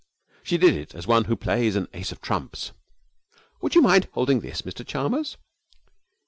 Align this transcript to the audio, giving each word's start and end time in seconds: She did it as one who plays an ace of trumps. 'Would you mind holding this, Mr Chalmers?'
She 0.41 0.57
did 0.57 0.73
it 0.75 0.95
as 0.95 1.05
one 1.05 1.25
who 1.25 1.35
plays 1.35 1.75
an 1.75 1.87
ace 1.93 2.11
of 2.11 2.21
trumps. 2.21 2.71
'Would 3.61 3.75
you 3.75 3.83
mind 3.83 4.07
holding 4.13 4.39
this, 4.39 4.63
Mr 4.63 4.83
Chalmers?' 4.83 5.37